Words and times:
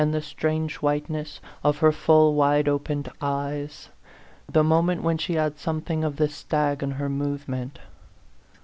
the 0.09 0.19
strange 0.19 0.77
whiteness 0.77 1.39
in 1.63 1.73
her 1.73 1.91
full, 1.91 2.33
wide 2.33 2.67
opened 2.67 3.07
eyes: 3.21 3.89
the 4.51 4.63
moment 4.63 5.03
when 5.03 5.19
she 5.19 5.33
had 5.35 5.59
something 5.59 6.03
of 6.03 6.15
the 6.15 6.27
stag 6.27 6.81
in 6.81 6.89
her 6.89 7.07
movement. 7.07 7.77